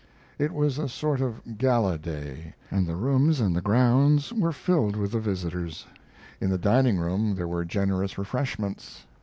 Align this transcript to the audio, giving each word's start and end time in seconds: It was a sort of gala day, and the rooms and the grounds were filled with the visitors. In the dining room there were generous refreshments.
It 0.39 0.51
was 0.51 0.79
a 0.79 0.89
sort 0.89 1.21
of 1.21 1.59
gala 1.59 1.99
day, 1.99 2.55
and 2.71 2.87
the 2.87 2.95
rooms 2.95 3.39
and 3.39 3.55
the 3.55 3.61
grounds 3.61 4.33
were 4.33 4.51
filled 4.51 4.95
with 4.95 5.11
the 5.11 5.19
visitors. 5.19 5.85
In 6.39 6.49
the 6.49 6.57
dining 6.57 6.97
room 6.97 7.35
there 7.35 7.47
were 7.47 7.65
generous 7.65 8.17
refreshments. 8.17 9.05